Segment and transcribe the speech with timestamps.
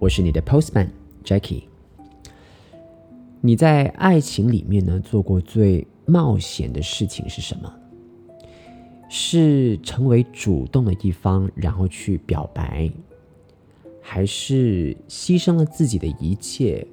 [0.00, 0.88] 我是你的 Postman
[1.22, 1.64] Jackie。
[3.42, 7.70] 你在爱情里面呢，做过最冒险的事情是什么？
[9.10, 12.90] 是成为主动的一方，然后去表白，
[14.00, 16.86] 还是牺牲了自己的一切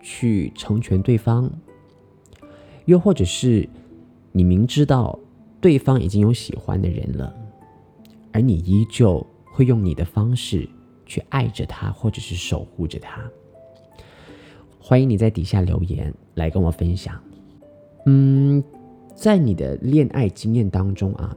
[0.00, 1.52] 去成全对方？
[2.86, 3.68] 又或者是
[4.32, 5.18] 你明知道
[5.60, 7.34] 对方已经有喜欢的人了，
[8.32, 10.66] 而你依旧会用你的方式
[11.14, 13.22] 去爱着他，或者是守护着他？
[14.80, 17.22] 欢迎你在底下留言来跟我分享。
[18.06, 18.62] 嗯，
[19.14, 21.36] 在你的恋爱经验当中啊，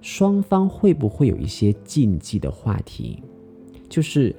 [0.00, 3.22] 双方会不会有一些禁忌的话题？
[3.86, 4.34] 就是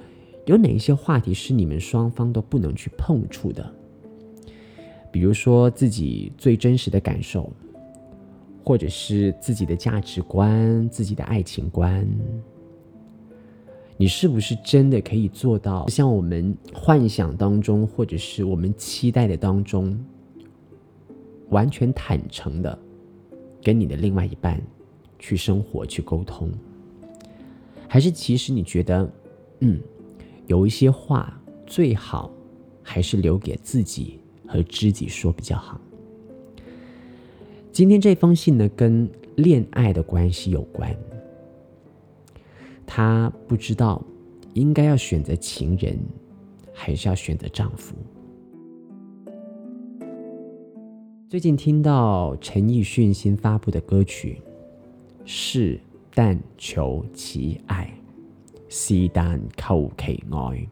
[0.46, 3.64] 有哪一些话题是你们双方都不能去碰触的？
[5.12, 7.48] 比如说自己最真实的感受，
[8.64, 12.04] 或者是自己的价值观、自己的爱情观。
[14.00, 19.98] 你是不是真的可以做到像我们幻想当中，或者是我们期待的当中，
[21.48, 22.78] 完全坦诚的
[23.60, 24.62] 跟你的另外一半
[25.18, 26.48] 去生活、去沟通？
[27.88, 29.10] 还是其实你觉得，
[29.60, 29.80] 嗯，
[30.46, 32.30] 有一些话最好
[32.80, 35.80] 还是留给自己和知己说比较好？
[37.72, 40.96] 今天这封信呢，跟恋爱的关系有关。
[42.90, 44.02] 她不知道
[44.54, 45.98] 应该要选择情人，
[46.72, 47.94] 还是要选择丈夫。
[51.28, 54.40] 最近听到陈奕迅新发布的歌曲
[55.26, 55.78] 《是
[56.14, 57.92] 但求其爱》，
[58.70, 60.66] 是但求其爱，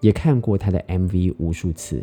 [0.00, 2.02] 也看过他的 MV 无数次，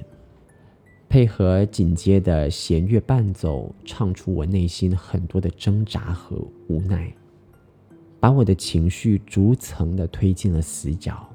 [1.09, 6.37] 配合紧接的弦乐伴奏，唱出我内心很多的挣扎和
[6.67, 7.11] 无奈。
[8.23, 11.29] 把我的情绪逐层的推进了死角。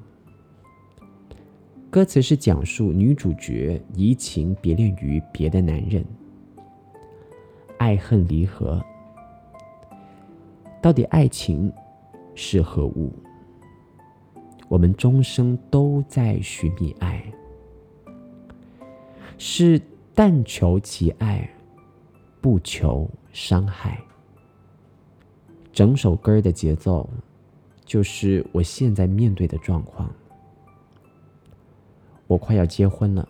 [1.91, 6.03] 歌词是讲述女主角移情别恋于别的男人，
[7.77, 8.83] 爱恨离合，
[10.81, 11.71] 到底爱情
[12.33, 13.13] 是何物？
[14.67, 17.23] 我们终生都在寻觅爱，
[19.37, 19.79] 是
[20.15, 21.47] 但求其爱，
[22.41, 24.01] 不求伤害。
[25.79, 27.09] 整首歌的节奏，
[27.85, 30.13] 就是我现在面对的状况。
[32.27, 33.25] 我快要结婚了，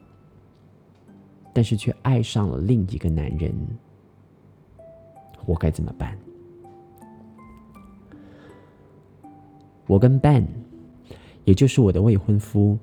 [1.53, 3.53] 但是却爱上了另一个男人，
[5.45, 6.17] 我该怎么办？
[9.85, 10.47] 我跟 Ben，
[11.45, 12.79] 也就是我的未婚夫，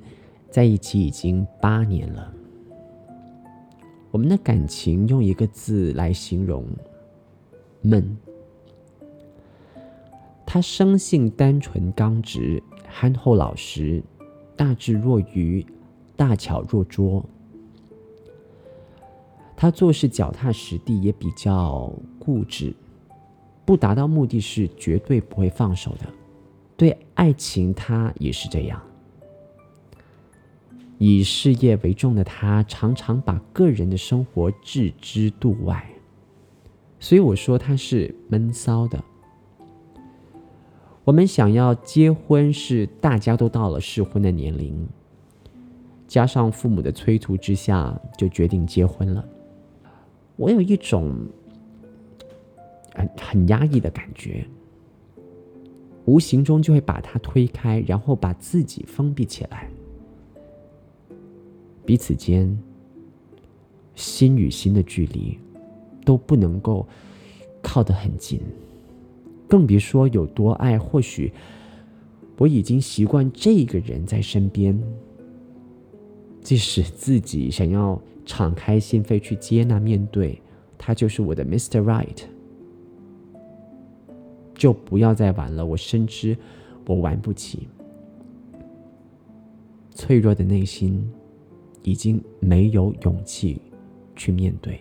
[0.49, 2.33] 在一起已经八年了。
[4.13, 6.65] 我们的感情用一个字来形容：
[7.83, 8.17] 闷。
[10.47, 14.03] 他生性单纯刚直、憨厚老实，
[14.57, 15.67] 大智若愚，
[16.17, 17.23] 大巧若拙。
[19.57, 22.75] 他做事脚踏实地，也比较固执，
[23.65, 26.07] 不达到目的是绝对不会放手的。
[26.77, 28.81] 对爱情，他也是这样。
[30.99, 35.87] 以事业为重的他，常常把个人的生活置之度外，
[37.01, 39.03] 所以我说他是闷骚的。
[41.07, 44.89] 我们想要结婚，是大家都到了适婚的年龄，
[46.09, 49.25] 加上父母的催促之下，就决定结婚了。
[50.35, 51.17] 我有一种
[52.93, 54.45] 很很压抑的感觉，
[56.07, 59.71] 无形中就会把他推开，然后把自己封闭起来，
[61.85, 62.59] 彼此间
[63.95, 65.39] 心与心的距离
[66.05, 66.85] 都不能够
[67.63, 68.41] 靠得很近。
[69.49, 71.33] 更别说有多爱，或许
[72.39, 74.79] 我已经习惯这个人在身边，
[76.41, 80.41] 即使自己想要敞开心扉去接纳、面对，
[80.77, 81.81] 他就是我的 Mr.
[81.83, 82.25] Right，
[84.55, 85.65] 就不要再玩了。
[85.65, 86.37] 我深知
[86.87, 87.69] 我玩不起，
[89.93, 91.09] 脆弱的内心
[91.83, 93.63] 已经没有勇气
[94.17, 94.81] 去面对。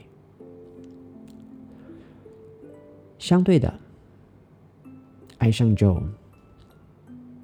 [3.20, 3.74] 相对的。
[5.46, 6.02] 爱上 Joe，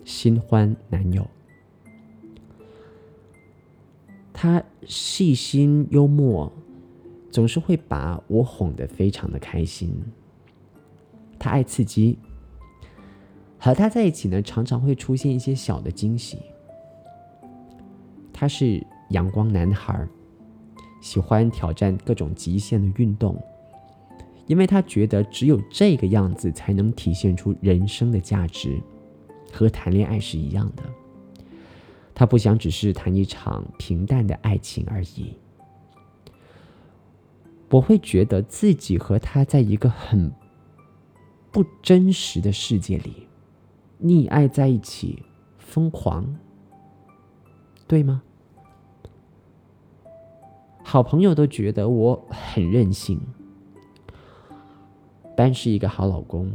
[0.03, 1.30] 新欢男友，
[4.33, 6.51] 他细心幽默，
[7.30, 9.95] 总是会把我哄得非常的开心。
[11.38, 12.18] 他爱刺激，
[13.59, 16.39] 和他在一起呢，常常会出现一些小的惊喜。
[18.33, 20.07] 他是阳光男孩，
[21.01, 23.39] 喜欢挑战各种极限的运动，
[24.51, 28.81] 因为他觉得只有这个样子才能体现出人生的价值，
[29.50, 30.83] 和谈恋爱是一样的。
[32.13, 35.38] 他不想只是谈一场平淡的爱情而已。
[37.69, 40.30] 我会觉得自己和他在一个很
[41.50, 43.27] 不真实的世界里
[44.04, 45.24] 溺爱在一起，
[45.59, 46.36] 疯狂，
[47.88, 48.21] 对吗？
[50.83, 53.18] 好朋友都觉得我很任性，
[55.41, 56.51] 班是一个好老公，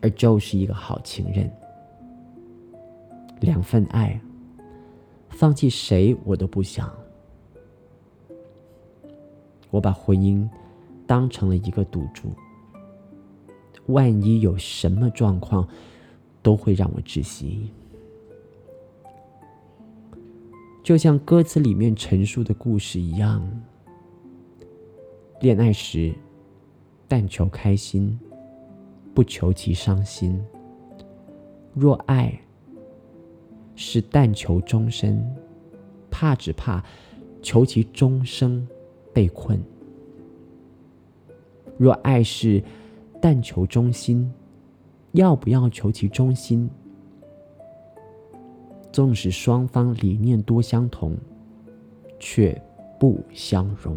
[0.00, 1.50] 而 Joe 是一个好情人。
[3.40, 4.20] 两份爱，
[5.30, 6.94] 放弃谁我都不想。
[9.72, 10.48] 我把婚姻
[11.08, 12.28] 当成了一个赌注，
[13.86, 15.66] 万一有什么状况，
[16.40, 17.68] 都会让我窒息。
[20.84, 23.44] 就像歌词里面陈述的故事一样，
[25.40, 26.14] 恋爱时
[27.16, 28.18] 但求开心，
[29.14, 30.44] 不求其伤心。
[31.72, 32.36] 若爱。
[33.76, 35.24] 是但求终身，
[36.10, 36.84] 怕只怕
[37.40, 38.66] 求其终生
[39.12, 39.62] 被困。
[41.76, 42.60] 若爱是
[43.22, 44.28] 但求忠心，
[45.12, 46.68] 要不要求其忠心？
[48.90, 51.16] 纵使双方理念多相同，
[52.18, 52.60] 却
[52.98, 53.96] 不相容。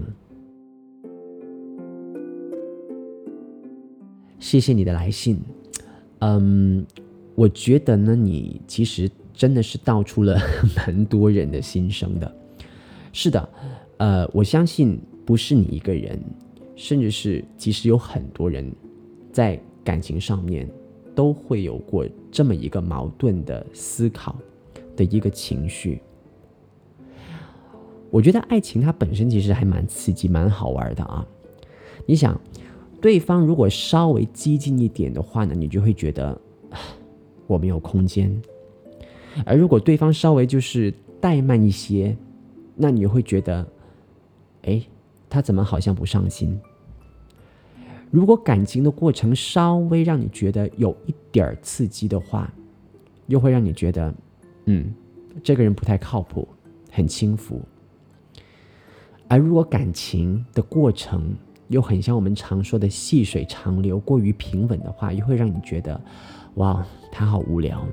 [4.39, 5.39] 谢谢你的来信，
[6.19, 6.85] 嗯，
[7.35, 9.09] 我觉得呢，你其实。
[9.37, 10.35] 真的是道出了
[10.75, 12.35] 蛮多人的心声的。
[13.13, 13.49] 是的，
[13.97, 16.19] 呃，我相信不是你一个人，
[16.75, 18.67] 甚至是其实有很多人
[19.31, 20.67] 在感情上面
[21.13, 24.35] 都会有过这么一个矛盾的思考
[24.95, 26.01] 的一个情绪。
[28.09, 31.23] 我觉得爱情它本身其实还蛮刺激、蛮好玩的啊。
[32.07, 32.41] 你想，
[32.99, 36.39] 对方如果稍微激进一点的话呢，你就会觉得
[37.45, 38.41] 我没有空间。
[39.45, 42.17] 而如果对方稍微就是怠慢一些，
[42.75, 43.65] 那你会觉得，
[44.63, 44.81] 哎，
[45.29, 46.59] 他怎么好像不上心？
[48.09, 52.51] 如果感情的过程稍微让你觉得有一点刺激的话，
[53.27, 54.13] 又会让你觉得，
[54.65, 54.93] 嗯，
[55.43, 56.47] 这个人不太靠谱，
[56.89, 57.61] 很轻浮。
[59.27, 61.35] 而如果感情的过程
[61.67, 65.99] 又很像我们常说的细水长流，过于平稳的话，又会让你觉得，
[66.55, 67.85] 哇，他好无聊。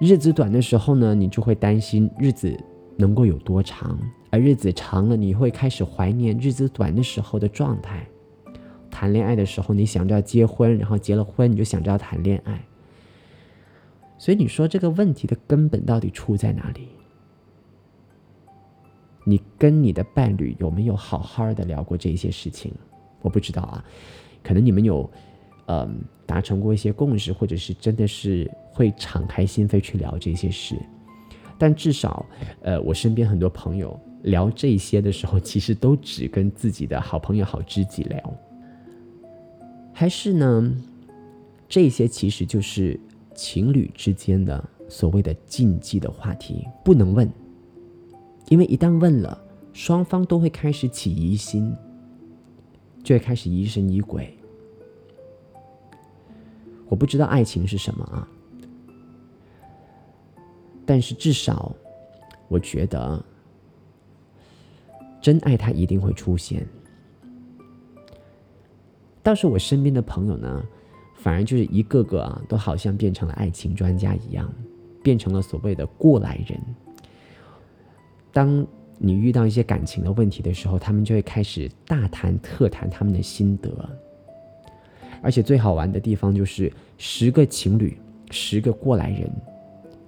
[0.00, 2.56] 日子短的时候呢，你就会担心日子
[2.96, 3.96] 能够有多长；
[4.30, 8.06] 而日子长了，你会开始怀念日子短的时候的状态。
[8.90, 12.64] 谈恋爱的时候，你想着要结婚，然后结了婚，你就想着要谈恋爱。
[14.16, 16.88] 所以你说这个问题的根本到底出在哪里？
[19.28, 22.72] 你跟你的伴侣有没有好好的聊过这些事情？
[23.20, 23.84] 我不知道啊，
[24.42, 25.08] 可能你们有。
[25.70, 30.74] 嗯，达成过一些共识，或者是真的是会敞开心扉去聊这些事，
[31.58, 32.24] 但至少，
[32.62, 38.34] 呃，我身边很多朋友聊这些的时候， 其实都只跟自己的好朋友、好知己聊，
[39.92, 40.74] 还是呢，
[41.68, 42.98] 这些其实就是
[43.34, 47.30] 情侣之间的所谓的禁忌的话题，不能问，
[48.48, 49.38] 因为一旦问了，
[49.72, 51.74] 双方都会开始起疑心，
[53.04, 54.34] 就会开始疑神疑鬼。
[56.88, 58.26] 我不知道爱情是什么啊，
[60.86, 61.74] 但是至少，
[62.48, 63.22] 我觉得
[65.20, 66.66] 真爱它一定会出现。
[69.22, 70.64] 倒是我身边的朋友呢，
[71.16, 74.50] 反而就是一个个啊，都好像变成了爱情专家一样，
[75.02, 76.58] 变成了所谓的过来人。
[78.32, 78.66] 当
[78.98, 83.70] 你遇到一些感情的问题的时候，他们就会开始大谈特谈他们的心得。
[85.20, 87.98] 而且最好玩的地方就是，十个情侣，
[88.30, 89.30] 十个过来人，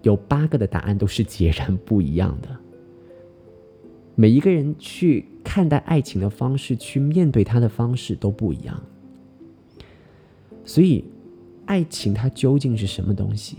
[0.02, 2.48] 有八个的答案都是截然不一样的。
[4.14, 8.80] 每一个人去看待爱情的方式，去面对它的方式都不一样。
[10.64, 11.04] 所以，
[11.64, 13.56] 爱情它究竟是什么东西？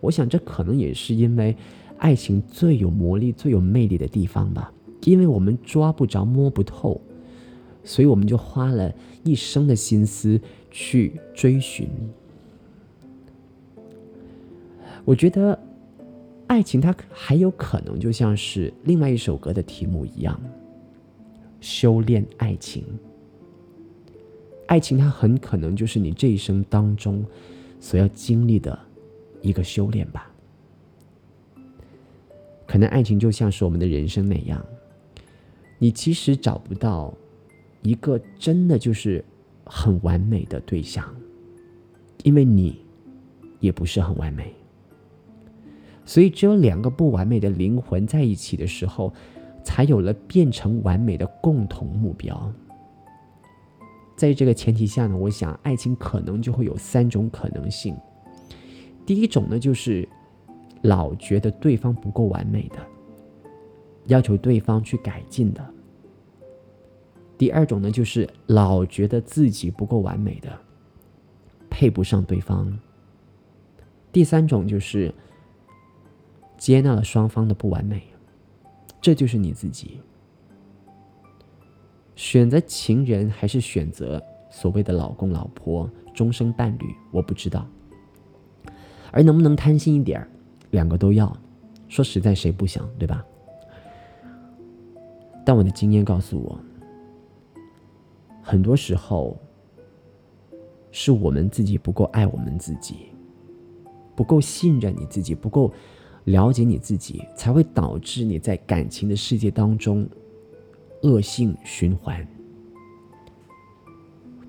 [0.00, 1.54] 我想，这可能也是因为
[1.98, 4.72] 爱情最有魔力、最有魅力的地方吧。
[5.02, 7.00] 因为我们抓不着、摸不透。
[7.84, 10.40] 所以我们就花了一生的心思
[10.72, 11.88] 去追寻。
[15.04, 15.56] 我觉得
[16.48, 20.36] 爱情它还有可能就像是另外一首歌的题目一样，
[21.60, 22.84] 修炼爱情。
[24.66, 27.24] 爱情它很可能就是你这一生当中
[27.78, 28.76] 所要经历的
[29.42, 30.28] 一个修炼吧。
[32.66, 34.64] 可能爱情就像是我们的人生那样，
[35.78, 37.14] 你其实找不到
[37.82, 39.24] 一个真的就是
[39.64, 41.04] 很完美的对象，
[42.24, 42.80] 因为你
[43.60, 44.52] 也不是很完美。
[46.04, 49.12] 所以，只有两个不完美的灵魂在一起的时候，
[49.64, 52.52] 才有了变成完美的共同目标。
[54.16, 57.96] 在这个前提下呢，我想爱情可能就会有三种可能性。
[59.04, 60.08] 第一种呢，就是
[60.82, 62.78] 老觉得对方不够完美的，
[64.06, 65.62] 要求对方去改进的；
[67.36, 70.58] 第二种呢，就是老觉得自己不够完美的，
[71.68, 72.66] 配不上对方；
[74.12, 75.14] 第三种就是。
[76.58, 78.02] 接纳了双方的不完美，
[78.98, 80.00] 这就是你自己。
[82.14, 87.68] 选择情人还是选择所谓的老公老婆、终生伴侣，我不知道。
[89.12, 90.26] 而能不能贪心一点儿
[90.76, 91.34] 两个都要，
[91.88, 93.24] 说实在，谁不想，对吧？
[95.42, 96.60] 但我的经验告诉我，
[98.42, 99.34] 很多时候
[100.92, 103.06] 是我们自己不够爱我们自己，
[104.14, 105.72] 不够信任你自己，不够。
[106.26, 110.04] 了解你自己，才会导致你在感情的世界当中
[111.02, 112.26] 恶性循环。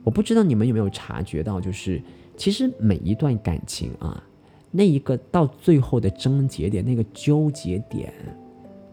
[0.03, 2.01] 我不知道你们有没有察觉到，就是
[2.35, 4.23] 其实每一段感情啊，
[4.71, 8.13] 那一个到最后的症结点，那个纠结点，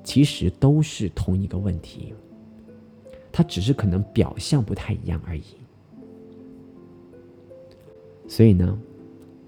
[0.02, 2.14] 其实都是同一个问题，
[3.32, 5.42] 它只是可能表象不太一样而已。
[8.26, 8.78] 所以呢，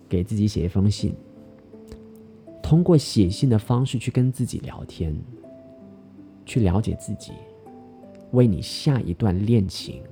[0.09, 1.15] 给自己写一封信。
[2.63, 5.17] 通过写信的方式去跟自己聊天，
[6.45, 7.33] 去了解自己，
[8.33, 10.03] 为你下一段恋情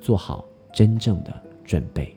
[0.00, 2.16] 做好真正的准备。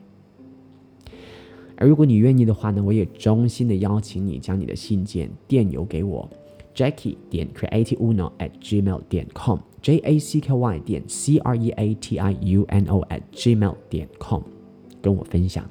[1.77, 6.29] 而如果你愿意的话呢，我也衷心的邀请你将你的信件电邮给我
[6.73, 11.69] ，Jackie 点 Creative Uno at gmail 点 com，J A C K Y 点 C R E
[11.71, 14.41] A T I U N O at gmail 点 com，
[15.01, 15.69] 跟我分享。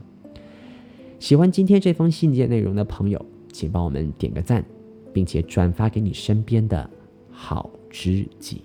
[1.18, 3.24] 喜欢今天这封信件内容的朋友。
[3.54, 4.64] 请帮我们点个赞，
[5.12, 6.90] 并且转发给你身边的
[7.30, 8.62] 好知己。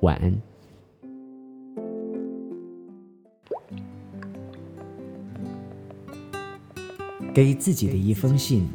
[0.00, 0.49] 晚安。
[7.32, 8.68] 给自己的一封信，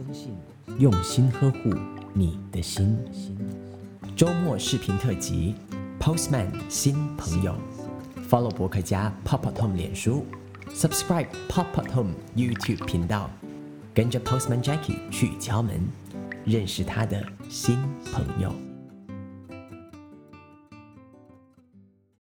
[0.80, 1.74] 用心呵护
[2.14, 2.98] 你的心。
[4.16, 5.56] 周末视频特辑
[6.00, 7.54] ，Postman 新朋友
[8.30, 10.26] ，Follow 博客家 Pop Up Home 脸书
[10.74, 13.30] ，Subscribe Pop Up Home YouTube 频道。
[13.94, 15.80] 跟着 Postman Jackie 去敲门，
[16.46, 17.78] 认识他的新
[18.14, 18.65] 朋友。